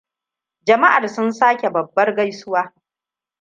Jama'ar 0.67 1.07
sun 1.09 1.31
sake 1.33 1.67
babbar 1.73 2.09
gaisuwa. 2.17 2.61